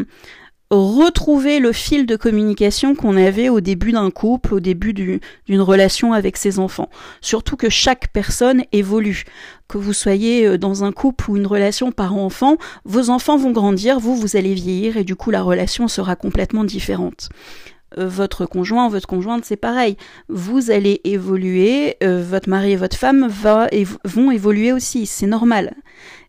retrouver 0.69 1.59
le 1.59 1.71
fil 1.71 2.05
de 2.05 2.15
communication 2.15 2.93
qu'on 2.93 3.15
avait 3.15 3.49
au 3.49 3.61
début 3.61 3.91
d'un 3.93 4.11
couple, 4.11 4.55
au 4.55 4.59
début 4.59 4.93
d'une 4.93 5.61
relation 5.61 6.13
avec 6.13 6.35
ses 6.37 6.59
enfants. 6.59 6.89
Surtout 7.21 7.55
que 7.55 7.69
chaque 7.69 8.09
personne 8.11 8.63
évolue. 8.71 9.23
Que 9.67 9.77
vous 9.77 9.93
soyez 9.93 10.45
euh, 10.45 10.57
dans 10.57 10.83
un 10.83 10.91
couple 10.91 11.31
ou 11.31 11.37
une 11.37 11.47
relation 11.47 11.91
parent-enfant, 11.91 12.57
vos 12.85 13.09
enfants 13.09 13.37
vont 13.37 13.51
grandir, 13.51 13.99
vous, 13.99 14.15
vous 14.15 14.35
allez 14.35 14.53
vieillir 14.53 14.97
et 14.97 15.03
du 15.03 15.15
coup 15.15 15.31
la 15.31 15.41
relation 15.41 15.87
sera 15.87 16.15
complètement 16.15 16.63
différente. 16.63 17.29
Euh, 17.97 18.07
votre 18.07 18.45
conjoint, 18.45 18.89
votre 18.89 19.07
conjointe, 19.07 19.45
c'est 19.45 19.57
pareil. 19.57 19.97
Vous 20.29 20.71
allez 20.71 21.01
évoluer, 21.03 21.95
euh, 22.03 22.23
votre 22.23 22.49
mari 22.49 22.73
et 22.73 22.75
votre 22.75 22.97
femme 22.97 23.27
vont 23.27 24.31
évoluer 24.31 24.73
aussi, 24.73 25.05
c'est 25.05 25.27
normal. 25.27 25.73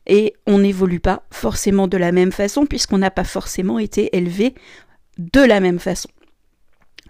Et 0.07 0.35
on 0.47 0.59
n'évolue 0.59 1.01
pas 1.01 1.25
forcément 1.31 1.89
de 1.89 1.97
la 1.97 2.13
même 2.13 2.33
façon 2.33 2.65
puisqu'on 2.65 2.99
n'a 2.99 3.11
pas 3.11 3.25
forcément 3.25 3.79
été 3.79 4.17
élevé 4.17 4.55
de 5.19 5.41
la 5.41 5.61
même 5.61 5.79
façon. 5.79 6.09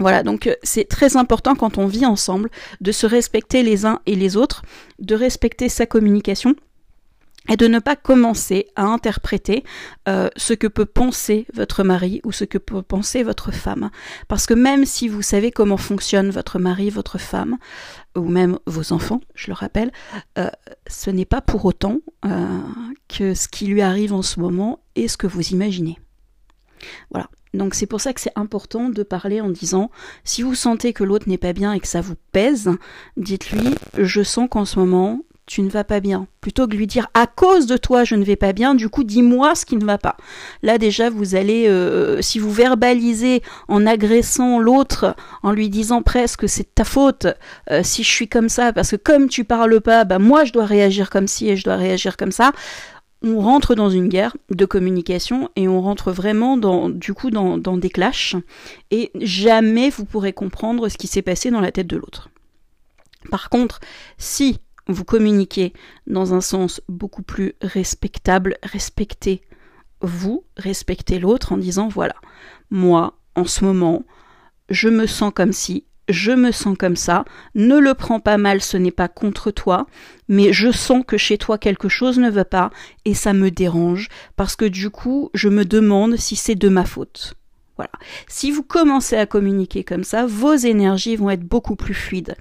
Voilà, 0.00 0.22
donc 0.22 0.46
euh, 0.46 0.54
c'est 0.62 0.88
très 0.88 1.16
important 1.16 1.54
quand 1.54 1.78
on 1.78 1.86
vit 1.86 2.06
ensemble 2.06 2.50
de 2.80 2.92
se 2.92 3.06
respecter 3.06 3.62
les 3.62 3.84
uns 3.84 4.00
et 4.06 4.14
les 4.14 4.36
autres, 4.36 4.62
de 4.98 5.14
respecter 5.14 5.68
sa 5.68 5.86
communication 5.86 6.54
et 7.48 7.56
de 7.56 7.66
ne 7.66 7.78
pas 7.78 7.96
commencer 7.96 8.68
à 8.76 8.84
interpréter 8.84 9.64
euh, 10.08 10.28
ce 10.36 10.52
que 10.52 10.66
peut 10.66 10.86
penser 10.86 11.46
votre 11.54 11.82
mari 11.82 12.20
ou 12.24 12.32
ce 12.32 12.44
que 12.44 12.58
peut 12.58 12.82
penser 12.82 13.22
votre 13.22 13.52
femme. 13.52 13.90
Parce 14.28 14.46
que 14.46 14.54
même 14.54 14.84
si 14.84 15.08
vous 15.08 15.22
savez 15.22 15.50
comment 15.50 15.76
fonctionne 15.76 16.30
votre 16.30 16.58
mari, 16.58 16.90
votre 16.90 17.18
femme, 17.18 17.58
ou 18.16 18.28
même 18.28 18.58
vos 18.66 18.92
enfants, 18.92 19.20
je 19.34 19.48
le 19.48 19.54
rappelle, 19.54 19.92
euh, 20.38 20.50
ce 20.86 21.10
n'est 21.10 21.24
pas 21.24 21.40
pour 21.40 21.64
autant 21.64 21.98
que 23.08 23.34
ce 23.34 23.48
qui 23.48 23.66
lui 23.66 23.80
arrive 23.80 24.12
en 24.12 24.22
ce 24.22 24.40
moment 24.40 24.80
est 24.96 25.08
ce 25.08 25.16
que 25.16 25.26
vous 25.26 25.48
imaginez. 25.48 25.98
Voilà. 27.10 27.28
Donc 27.54 27.74
c'est 27.74 27.86
pour 27.86 28.00
ça 28.00 28.12
que 28.12 28.20
c'est 28.20 28.36
important 28.36 28.88
de 28.88 29.02
parler 29.02 29.40
en 29.40 29.48
disant 29.48 29.90
si 30.24 30.42
vous 30.42 30.54
sentez 30.54 30.92
que 30.92 31.04
l'autre 31.04 31.28
n'est 31.28 31.38
pas 31.38 31.52
bien 31.52 31.72
et 31.72 31.80
que 31.80 31.88
ça 31.88 32.00
vous 32.00 32.14
pèse, 32.32 32.70
dites-lui 33.16 33.74
je 33.96 34.22
sens 34.22 34.48
qu'en 34.50 34.64
ce 34.64 34.78
moment 34.78 35.20
tu 35.48 35.62
ne 35.62 35.70
vas 35.70 35.82
pas 35.82 35.98
bien. 35.98 36.28
Plutôt 36.40 36.68
que 36.68 36.76
lui 36.76 36.86
dire 36.86 37.08
à 37.14 37.26
cause 37.26 37.66
de 37.66 37.76
toi 37.76 38.04
je 38.04 38.14
ne 38.14 38.22
vais 38.22 38.36
pas 38.36 38.52
bien, 38.52 38.76
du 38.76 38.88
coup 38.88 39.02
dis-moi 39.02 39.56
ce 39.56 39.64
qui 39.64 39.76
ne 39.76 39.84
va 39.84 39.98
pas. 39.98 40.16
Là 40.62 40.78
déjà 40.78 41.10
vous 41.10 41.34
allez, 41.34 41.66
euh, 41.66 42.22
si 42.22 42.38
vous 42.38 42.52
verbalisez 42.52 43.42
en 43.66 43.86
agressant 43.86 44.60
l'autre, 44.60 45.16
en 45.42 45.50
lui 45.50 45.70
disant 45.70 46.02
presque 46.02 46.48
c'est 46.48 46.74
ta 46.74 46.84
faute 46.84 47.26
euh, 47.70 47.82
si 47.82 48.04
je 48.04 48.10
suis 48.10 48.28
comme 48.28 48.48
ça, 48.48 48.72
parce 48.72 48.92
que 48.92 48.96
comme 48.96 49.28
tu 49.28 49.42
parles 49.42 49.80
pas, 49.80 50.04
bah 50.04 50.20
moi 50.20 50.44
je 50.44 50.52
dois 50.52 50.66
réagir 50.66 51.10
comme 51.10 51.26
ci 51.26 51.48
et 51.48 51.56
je 51.56 51.64
dois 51.64 51.76
réagir 51.76 52.16
comme 52.16 52.32
ça 52.32 52.52
on 53.20 53.40
rentre 53.40 53.74
dans 53.74 53.90
une 53.90 54.06
guerre 54.06 54.36
de 54.50 54.64
communication 54.64 55.48
et 55.56 55.66
on 55.66 55.80
rentre 55.80 56.12
vraiment 56.12 56.56
dans, 56.56 56.88
du 56.88 57.14
coup, 57.14 57.30
dans 57.30 57.58
des 57.58 57.90
clashs 57.90 58.36
et 58.92 59.10
jamais 59.20 59.90
vous 59.90 60.04
pourrez 60.04 60.32
comprendre 60.32 60.88
ce 60.88 60.96
qui 60.96 61.08
s'est 61.08 61.22
passé 61.22 61.50
dans 61.50 61.60
la 61.60 61.72
tête 61.72 61.88
de 61.88 61.96
l'autre. 61.96 62.28
Par 63.28 63.50
contre, 63.50 63.80
si 64.18 64.60
vous 64.88 65.04
communiquez 65.04 65.72
dans 66.06 66.34
un 66.34 66.40
sens 66.40 66.80
beaucoup 66.88 67.22
plus 67.22 67.54
respectable, 67.62 68.56
respectez 68.62 69.42
vous, 70.00 70.44
respectez 70.56 71.18
l'autre 71.18 71.52
en 71.52 71.56
disant 71.56 71.88
voilà, 71.88 72.14
moi, 72.70 73.18
en 73.34 73.44
ce 73.44 73.64
moment, 73.64 74.04
je 74.70 74.88
me 74.88 75.06
sens 75.06 75.32
comme 75.34 75.52
si, 75.52 75.84
je 76.08 76.32
me 76.32 76.52
sens 76.52 76.76
comme 76.78 76.96
ça, 76.96 77.24
ne 77.54 77.78
le 77.78 77.94
prends 77.94 78.20
pas 78.20 78.38
mal, 78.38 78.62
ce 78.62 78.76
n'est 78.76 78.90
pas 78.90 79.08
contre 79.08 79.50
toi, 79.50 79.86
mais 80.28 80.52
je 80.52 80.70
sens 80.70 81.04
que 81.06 81.16
chez 81.16 81.38
toi 81.38 81.58
quelque 81.58 81.88
chose 81.88 82.18
ne 82.18 82.30
va 82.30 82.44
pas 82.44 82.70
et 83.04 83.14
ça 83.14 83.32
me 83.32 83.50
dérange 83.50 84.08
parce 84.36 84.56
que 84.56 84.64
du 84.64 84.90
coup, 84.90 85.30
je 85.34 85.48
me 85.48 85.64
demande 85.64 86.16
si 86.16 86.36
c'est 86.36 86.54
de 86.54 86.68
ma 86.68 86.84
faute. 86.84 87.34
Si 88.26 88.50
vous 88.50 88.62
commencez 88.62 89.16
à 89.16 89.26
communiquer 89.26 89.84
comme 89.84 90.04
ça, 90.04 90.26
vos 90.26 90.54
énergies 90.54 91.16
vont 91.16 91.30
être 91.30 91.44
beaucoup 91.44 91.76
plus 91.76 91.94
fluides 91.94 92.36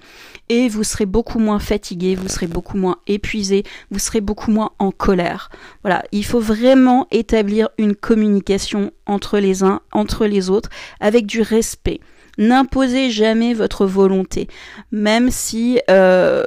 et 0.49 0.69
vous 0.69 0.83
serez 0.83 1.05
beaucoup 1.05 1.39
moins 1.39 1.59
fatigué, 1.59 2.15
vous 2.15 2.27
serez 2.27 2.47
beaucoup 2.47 2.77
moins 2.77 2.97
épuisé, 3.07 3.63
vous 3.91 3.99
serez 3.99 4.21
beaucoup 4.21 4.51
moins 4.51 4.71
en 4.79 4.91
colère. 4.91 5.49
Voilà, 5.83 6.03
il 6.11 6.25
faut 6.25 6.39
vraiment 6.39 7.07
établir 7.11 7.69
une 7.77 7.95
communication 7.95 8.91
entre 9.05 9.39
les 9.39 9.63
uns, 9.63 9.81
entre 9.91 10.25
les 10.25 10.49
autres 10.49 10.69
avec 10.99 11.25
du 11.25 11.41
respect. 11.41 11.99
N'imposez 12.37 13.09
jamais 13.09 13.55
votre 13.55 13.87
volonté, 13.87 14.47
même 14.91 15.31
si 15.31 15.79
euh, 15.89 16.43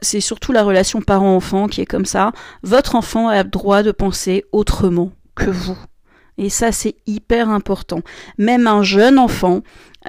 c'est 0.00 0.20
surtout 0.20 0.52
la 0.52 0.62
relation 0.62 1.02
parent-enfant 1.02 1.68
qui 1.68 1.82
est 1.82 1.86
comme 1.86 2.06
ça. 2.06 2.32
Votre 2.62 2.94
enfant 2.94 3.28
a 3.28 3.42
le 3.42 3.50
droit 3.50 3.82
de 3.82 3.92
penser 3.92 4.44
autrement 4.52 5.12
que 5.34 5.50
vous. 5.50 5.76
Et 6.36 6.48
ça, 6.48 6.72
c'est 6.72 6.96
hyper 7.06 7.48
important. 7.48 8.00
Même 8.38 8.66
un 8.66 8.82
jeune 8.82 9.18
enfant, 9.18 9.62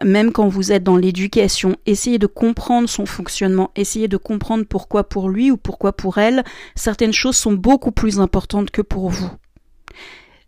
même 0.03 0.32
quand 0.32 0.48
vous 0.48 0.72
êtes 0.72 0.84
dans 0.84 0.98
l'éducation, 0.98 1.75
essayez 1.86 2.17
de 2.17 2.27
comprendre 2.27 2.89
son 2.89 3.05
fonctionnement, 3.05 3.72
essayez 3.75 4.08
de 4.08 4.17
comprendre 4.17 4.65
pourquoi 4.65 5.08
pour 5.08 5.29
lui 5.29 5.51
ou 5.51 5.58
pourquoi 5.58 5.94
pour 5.94 6.17
elle, 6.17 6.44
certaines 6.75 7.13
choses 7.13 7.38
sont 7.38 7.53
beaucoup 7.53 7.91
plus 7.91 8.20
importantes 8.20 8.72
que 8.72 8.82
pour 8.82 9.10
vous. 9.10 9.29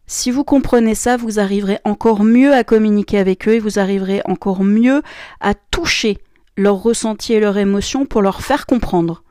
Si 0.08 0.32
vous 0.32 0.44
comprenez 0.44 0.96
ça, 0.96 1.18
vous 1.18 1.40
arriverez 1.40 1.80
encore 1.84 2.24
mieux 2.24 2.54
à 2.54 2.64
communiquer 2.64 3.20
avec 3.20 3.48
eux 3.48 3.56
et 3.56 3.60
vous 3.60 3.78
arriverez 3.78 4.22
encore 4.26 4.64
mieux 4.64 5.02
à 5.42 5.54
toucher 5.54 6.18
leurs 6.56 6.82
ressentis 6.82 7.34
et 7.34 7.40
leurs 7.40 7.58
émotions 7.58 8.06
pour 8.06 8.22
leur 8.22 8.42
faire 8.42 8.66
comprendre 8.66 9.24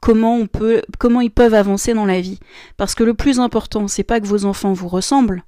comment 0.00 0.36
on 0.36 0.46
peut, 0.46 0.82
comment 0.98 1.20
ils 1.20 1.30
peuvent 1.30 1.54
avancer 1.54 1.94
dans 1.94 2.06
la 2.06 2.20
vie. 2.20 2.40
Parce 2.76 2.94
que 2.94 3.04
le 3.04 3.14
plus 3.14 3.40
important, 3.40 3.88
c'est 3.88 4.02
pas 4.02 4.20
que 4.20 4.26
vos 4.26 4.44
enfants 4.44 4.72
vous 4.72 4.88
ressemblent. 4.88 5.44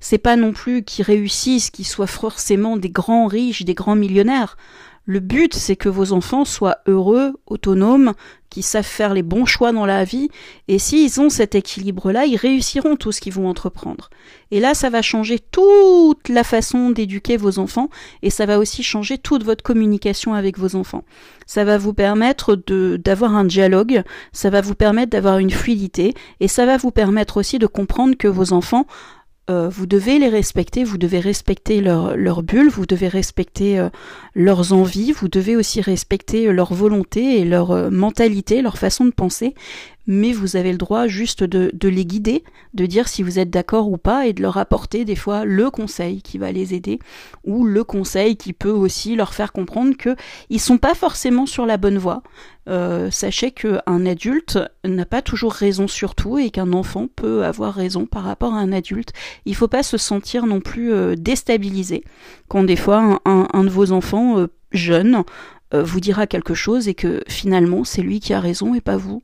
C'est 0.00 0.18
pas 0.18 0.36
non 0.36 0.52
plus 0.52 0.84
qu'ils 0.84 1.04
réussissent, 1.04 1.70
qu'ils 1.70 1.86
soient 1.86 2.06
forcément 2.06 2.76
des 2.76 2.90
grands 2.90 3.26
riches, 3.26 3.62
des 3.62 3.74
grands 3.74 3.96
millionnaires. 3.96 4.56
Le 5.04 5.20
but, 5.20 5.54
c'est 5.54 5.74
que 5.74 5.88
vos 5.88 6.12
enfants 6.12 6.44
soient 6.44 6.78
heureux, 6.86 7.32
autonomes, 7.46 8.12
qui 8.50 8.62
savent 8.62 8.84
faire 8.84 9.14
les 9.14 9.22
bons 9.22 9.46
choix 9.46 9.72
dans 9.72 9.86
la 9.86 10.04
vie, 10.04 10.28
et 10.68 10.78
s'ils 10.78 11.18
ont 11.18 11.30
cet 11.30 11.54
équilibre-là, 11.54 12.26
ils 12.26 12.36
réussiront 12.36 12.96
tout 12.96 13.10
ce 13.10 13.20
qu'ils 13.20 13.32
vont 13.32 13.48
entreprendre. 13.48 14.10
Et 14.50 14.60
là, 14.60 14.74
ça 14.74 14.90
va 14.90 15.00
changer 15.00 15.38
toute 15.38 16.28
la 16.28 16.44
façon 16.44 16.90
d'éduquer 16.90 17.38
vos 17.38 17.58
enfants, 17.58 17.88
et 18.22 18.28
ça 18.28 18.44
va 18.44 18.58
aussi 18.58 18.82
changer 18.82 19.16
toute 19.16 19.44
votre 19.44 19.62
communication 19.62 20.34
avec 20.34 20.58
vos 20.58 20.76
enfants. 20.76 21.04
Ça 21.46 21.64
va 21.64 21.78
vous 21.78 21.94
permettre 21.94 22.54
d'avoir 22.98 23.34
un 23.34 23.44
dialogue, 23.44 24.02
ça 24.32 24.50
va 24.50 24.60
vous 24.60 24.74
permettre 24.74 25.10
d'avoir 25.10 25.38
une 25.38 25.50
fluidité, 25.50 26.14
et 26.40 26.48
ça 26.48 26.66
va 26.66 26.76
vous 26.76 26.90
permettre 26.90 27.38
aussi 27.38 27.58
de 27.58 27.66
comprendre 27.66 28.14
que 28.16 28.28
vos 28.28 28.52
enfants 28.52 28.86
euh, 29.50 29.68
vous 29.68 29.86
devez 29.86 30.18
les 30.18 30.28
respecter, 30.28 30.84
vous 30.84 30.98
devez 30.98 31.20
respecter 31.20 31.80
leur, 31.80 32.16
leur 32.16 32.42
bulle, 32.42 32.68
vous 32.68 32.84
devez 32.84 33.08
respecter 33.08 33.78
euh, 33.78 33.88
leurs 34.34 34.72
envies, 34.72 35.12
vous 35.12 35.28
devez 35.28 35.56
aussi 35.56 35.80
respecter 35.80 36.52
leur 36.52 36.74
volonté 36.74 37.40
et 37.40 37.44
leur 37.44 37.70
euh, 37.70 37.90
mentalité, 37.90 38.60
leur 38.60 38.76
façon 38.76 39.06
de 39.06 39.10
penser, 39.10 39.54
mais 40.08 40.32
vous 40.32 40.56
avez 40.56 40.72
le 40.72 40.78
droit 40.78 41.06
juste 41.06 41.44
de, 41.44 41.88
les 41.88 42.06
guider, 42.06 42.42
de 42.74 42.86
dire 42.86 43.06
si 43.06 43.22
vous 43.22 43.38
êtes 43.38 43.50
d'accord 43.50 43.88
ou 43.88 43.98
pas 43.98 44.26
et 44.26 44.32
de 44.32 44.42
leur 44.42 44.56
apporter 44.56 45.04
des 45.04 45.14
fois 45.14 45.44
le 45.44 45.70
conseil 45.70 46.22
qui 46.22 46.38
va 46.38 46.50
les 46.50 46.74
aider 46.74 46.98
ou 47.44 47.64
le 47.64 47.84
conseil 47.84 48.36
qui 48.36 48.54
peut 48.54 48.70
aussi 48.70 49.14
leur 49.14 49.34
faire 49.34 49.52
comprendre 49.52 49.96
que 49.96 50.16
ils 50.48 50.60
sont 50.60 50.78
pas 50.78 50.94
forcément 50.94 51.44
sur 51.44 51.66
la 51.66 51.76
bonne 51.76 51.98
voie. 51.98 52.22
Euh, 52.68 53.10
sachez 53.10 53.50
qu'un 53.50 54.06
adulte 54.06 54.58
n'a 54.84 55.06
pas 55.06 55.22
toujours 55.22 55.52
raison 55.52 55.86
sur 55.86 56.14
tout 56.14 56.38
et 56.38 56.50
qu'un 56.50 56.72
enfant 56.72 57.06
peut 57.14 57.44
avoir 57.44 57.74
raison 57.74 58.06
par 58.06 58.24
rapport 58.24 58.54
à 58.54 58.58
un 58.58 58.72
adulte. 58.72 59.12
Il 59.44 59.54
faut 59.54 59.68
pas 59.68 59.82
se 59.82 59.98
sentir 59.98 60.46
non 60.46 60.60
plus 60.60 60.92
euh, 60.92 61.16
déstabilisé 61.16 62.02
quand 62.48 62.64
des 62.64 62.76
fois 62.76 63.20
un, 63.26 63.48
un, 63.52 63.64
de 63.64 63.68
vos 63.70 63.92
enfants 63.92 64.38
euh, 64.38 64.48
jeunes 64.72 65.22
euh, 65.74 65.82
vous 65.82 66.00
dira 66.00 66.26
quelque 66.26 66.54
chose 66.54 66.88
et 66.88 66.94
que 66.94 67.22
finalement 67.28 67.84
c'est 67.84 68.00
lui 68.00 68.20
qui 68.20 68.32
a 68.32 68.40
raison 68.40 68.74
et 68.74 68.80
pas 68.80 68.96
vous. 68.96 69.22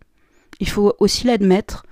Il 0.61 0.69
faut 0.69 0.95
aussi 0.99 1.27
l'admettre. 1.27 1.85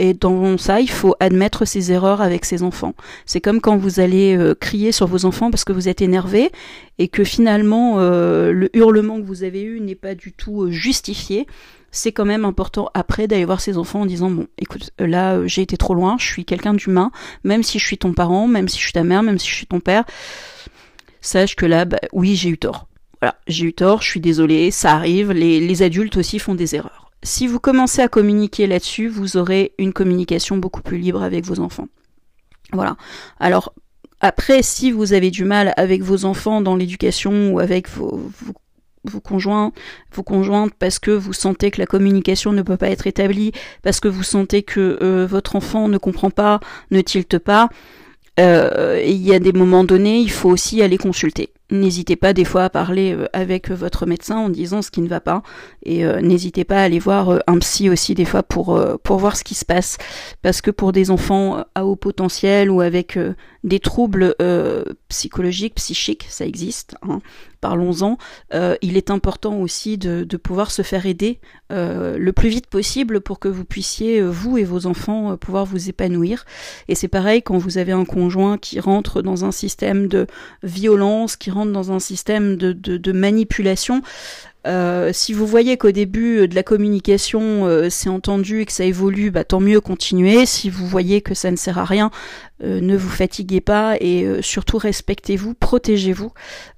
Et 0.00 0.14
dans 0.14 0.56
ça, 0.58 0.80
il 0.80 0.90
faut 0.90 1.16
admettre 1.18 1.64
ses 1.64 1.90
erreurs 1.90 2.20
avec 2.20 2.44
ses 2.44 2.62
enfants. 2.62 2.94
C'est 3.26 3.40
comme 3.40 3.60
quand 3.60 3.76
vous 3.76 3.98
allez 3.98 4.36
euh, 4.36 4.54
crier 4.54 4.92
sur 4.92 5.08
vos 5.08 5.24
enfants 5.24 5.50
parce 5.50 5.64
que 5.64 5.72
vous 5.72 5.88
êtes 5.88 6.02
énervé 6.02 6.52
et 6.98 7.08
que 7.08 7.24
finalement 7.24 7.96
euh, 7.98 8.52
le 8.52 8.74
hurlement 8.76 9.20
que 9.20 9.26
vous 9.26 9.42
avez 9.42 9.62
eu 9.62 9.80
n'est 9.80 9.96
pas 9.96 10.14
du 10.14 10.32
tout 10.32 10.62
euh, 10.62 10.70
justifié. 10.70 11.48
C'est 11.90 12.12
quand 12.12 12.26
même 12.26 12.44
important 12.44 12.90
après 12.94 13.26
d'aller 13.26 13.44
voir 13.44 13.60
ses 13.60 13.76
enfants 13.76 14.02
en 14.02 14.06
disant 14.06 14.30
bon, 14.30 14.46
écoute, 14.58 14.90
là 15.00 15.44
j'ai 15.46 15.62
été 15.62 15.76
trop 15.76 15.94
loin, 15.94 16.16
je 16.20 16.26
suis 16.26 16.44
quelqu'un 16.44 16.74
d'humain, 16.74 17.10
même 17.42 17.64
si 17.64 17.80
je 17.80 17.86
suis 17.86 17.98
ton 17.98 18.12
parent, 18.12 18.46
même 18.46 18.68
si 18.68 18.78
je 18.78 18.84
suis 18.84 18.92
ta 18.92 19.02
mère, 19.02 19.24
même 19.24 19.38
si 19.38 19.48
je 19.48 19.54
suis 19.54 19.66
ton 19.66 19.80
père, 19.80 20.04
sache 21.22 21.56
que 21.56 21.66
là, 21.66 21.86
bah, 21.86 21.98
oui, 22.12 22.36
j'ai 22.36 22.50
eu 22.50 22.58
tort. 22.58 22.88
Voilà, 23.20 23.36
j'ai 23.48 23.64
eu 23.64 23.72
tort, 23.72 24.02
je 24.02 24.10
suis 24.10 24.20
désolée, 24.20 24.70
ça 24.70 24.92
arrive, 24.92 25.32
les 25.32 25.82
adultes 25.82 26.18
aussi 26.18 26.38
font 26.38 26.54
des 26.54 26.76
erreurs 26.76 27.07
si 27.22 27.46
vous 27.46 27.58
commencez 27.58 28.00
à 28.02 28.08
communiquer 28.08 28.66
là-dessus, 28.66 29.08
vous 29.08 29.36
aurez 29.36 29.72
une 29.78 29.92
communication 29.92 30.56
beaucoup 30.56 30.82
plus 30.82 30.98
libre 30.98 31.22
avec 31.22 31.44
vos 31.44 31.60
enfants. 31.60 31.88
Voilà. 32.72 32.96
Alors, 33.40 33.72
après, 34.20 34.62
si 34.62 34.90
vous 34.90 35.12
avez 35.12 35.30
du 35.30 35.44
mal 35.44 35.72
avec 35.76 36.02
vos 36.02 36.24
enfants 36.24 36.60
dans 36.60 36.76
l'éducation 36.76 37.52
ou 37.52 37.60
avec 37.60 37.88
vos, 37.88 38.30
vos, 39.04 39.20
conjoints, 39.20 39.72
vos 40.12 40.22
conjointes, 40.22 40.74
parce 40.78 40.98
que 40.98 41.10
vous 41.10 41.32
sentez 41.32 41.70
que 41.70 41.80
la 41.80 41.86
communication 41.86 42.52
ne 42.52 42.62
peut 42.62 42.76
pas 42.76 42.90
être 42.90 43.06
établie, 43.06 43.52
parce 43.82 44.00
que 44.00 44.08
vous 44.08 44.22
sentez 44.22 44.62
que 44.62 44.98
euh, 45.02 45.26
votre 45.26 45.56
enfant 45.56 45.88
ne 45.88 45.98
comprend 45.98 46.30
pas, 46.30 46.60
ne 46.90 47.00
tilte 47.00 47.38
pas, 47.38 47.68
euh, 48.38 49.02
il 49.04 49.22
y 49.22 49.34
a 49.34 49.38
des 49.38 49.52
moments 49.52 49.84
donnés, 49.84 50.18
il 50.18 50.30
faut 50.30 50.50
aussi 50.50 50.82
aller 50.82 50.98
consulter. 50.98 51.50
N'hésitez 51.70 52.16
pas 52.16 52.32
des 52.32 52.46
fois 52.46 52.64
à 52.64 52.70
parler 52.70 53.12
euh, 53.12 53.26
avec 53.34 53.70
votre 53.70 54.06
médecin 54.06 54.38
en 54.38 54.48
disant 54.48 54.80
ce 54.80 54.90
qui 54.90 55.02
ne 55.02 55.08
va 55.08 55.20
pas 55.20 55.42
et 55.82 56.06
euh, 56.06 56.22
n'hésitez 56.22 56.64
pas 56.64 56.78
à 56.78 56.82
aller 56.84 56.98
voir 56.98 57.28
euh, 57.28 57.38
un 57.46 57.58
psy 57.58 57.90
aussi 57.90 58.14
des 58.14 58.24
fois 58.24 58.42
pour 58.42 58.80
pour 59.02 59.18
voir 59.18 59.36
ce 59.36 59.44
qui 59.44 59.54
se 59.54 59.66
passe 59.66 59.98
parce 60.40 60.62
que 60.62 60.70
pour 60.70 60.92
des 60.92 61.10
enfants 61.10 61.64
à 61.74 61.84
haut 61.84 61.96
potentiel 61.96 62.70
ou 62.70 62.80
avec 62.80 63.18
des 63.64 63.80
troubles 63.80 64.34
psychologiques, 65.08 65.74
psychiques, 65.74 66.26
ça 66.28 66.46
existe, 66.46 66.96
hein, 67.02 67.20
parlons-en, 67.60 68.18
il 68.80 68.96
est 68.96 69.10
important 69.10 69.60
aussi 69.60 69.98
de, 69.98 70.24
de 70.24 70.36
pouvoir 70.36 70.70
se 70.70 70.82
faire 70.82 71.06
aider 71.06 71.40
le 71.70 72.30
plus 72.30 72.48
vite 72.48 72.68
possible 72.68 73.20
pour 73.20 73.40
que 73.40 73.48
vous 73.48 73.64
puissiez, 73.64 74.22
vous 74.22 74.58
et 74.58 74.64
vos 74.64 74.86
enfants, 74.86 75.36
pouvoir 75.36 75.64
vous 75.64 75.88
épanouir. 75.88 76.44
Et 76.86 76.94
c'est 76.94 77.08
pareil 77.08 77.42
quand 77.42 77.58
vous 77.58 77.78
avez 77.78 77.92
un 77.92 78.04
conjoint 78.04 78.58
qui 78.58 78.80
rentre 78.80 79.22
dans 79.22 79.44
un 79.44 79.52
système 79.52 80.06
de 80.06 80.26
violence, 80.62 81.36
qui 81.36 81.50
dans 81.66 81.92
un 81.92 81.98
système 81.98 82.56
de, 82.56 83.12
manipulation. 83.12 84.02
Euh, 84.66 85.10
si 85.12 85.32
vous 85.32 85.46
voyez 85.46 85.76
qu'au 85.76 85.92
début 85.92 86.48
de 86.48 86.54
la 86.54 86.64
communication 86.64 87.66
euh, 87.66 87.88
c'est 87.90 88.08
entendu 88.08 88.60
et 88.60 88.66
que 88.66 88.72
ça 88.72 88.84
évolue, 88.84 89.30
bah, 89.30 89.44
tant 89.44 89.60
mieux, 89.60 89.80
continuez. 89.80 90.46
Si 90.46 90.68
vous 90.68 90.86
voyez 90.86 91.20
que 91.20 91.34
ça 91.34 91.50
ne 91.50 91.56
sert 91.56 91.78
à 91.78 91.84
rien, 91.84 92.10
euh, 92.64 92.80
ne 92.80 92.96
vous 92.96 93.08
fatiguez 93.08 93.60
pas 93.60 93.96
et 94.00 94.24
euh, 94.24 94.42
surtout 94.42 94.78
respectez-vous, 94.78 95.54
protégez-vous. 95.54 96.32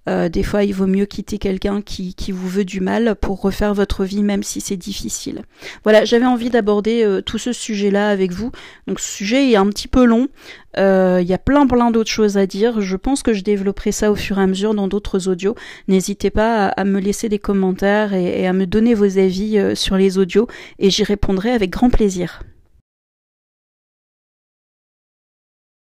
Euh, 0.09 0.29
des 0.29 0.43
fois, 0.43 0.65
il 0.65 0.75
vaut 0.75 0.87
mieux 0.87 1.07
quitter 1.07 1.39
quelqu'un 1.39 1.81
qui, 1.81 2.15
qui, 2.15 2.33
vous 2.33 2.49
veut 2.49 2.65
du 2.67 2.81
mal 2.81 3.15
pour 3.15 3.41
refaire 3.41 3.73
votre 3.73 4.05
vie, 4.05 4.23
même 4.23 4.43
si 4.43 4.61
c'est 4.61 4.77
difficile. 4.77 5.43
Voilà, 5.85 6.05
j'avais 6.05 6.27
envie 6.27 6.51
d'aborder 6.51 7.21
tout 7.25 7.39
ce 7.39 7.53
sujet-là 7.53 8.09
avec 8.09 8.33
vous. 8.33 8.51
Donc, 8.87 8.99
ce 8.99 9.11
sujet 9.11 9.51
est 9.51 9.57
un 9.57 9.67
petit 9.67 9.89
peu 9.89 10.05
long. 10.05 10.29
Il 10.77 11.27
y 11.27 11.35
a 11.35 11.39
plein 11.39 11.67
plein 11.67 11.91
d'autres 11.91 12.11
choses 12.11 12.39
à 12.39 12.47
dire. 12.47 12.81
Je 12.81 12.97
pense 12.97 13.23
que 13.23 13.35
je 13.35 13.43
développerai 13.43 13.93
ça 13.93 14.11
au 14.11 14.17
fur 14.17 14.39
et 14.39 14.43
à 14.43 14.47
mesure 14.47 14.75
dans 14.75 14.89
d'autres 14.89 15.29
audios. 15.29 15.55
N'hésitez 15.87 16.31
pas 16.31 16.69
à, 16.69 16.85
me 16.85 16.99
laisser 16.99 17.29
des 17.29 17.39
commentaires 17.39 17.70
et 18.12 18.47
à 18.47 18.53
me 18.53 18.67
donner 18.67 18.95
vos 18.95 19.19
avis 19.19 19.59
sur 19.75 19.97
les 19.97 20.19
audios 20.19 20.47
et 20.79 20.91
j'y 20.91 21.05
répondrai 21.05 21.50
avec 21.50 21.71
grand 21.71 21.91
plaisir. 21.91 22.43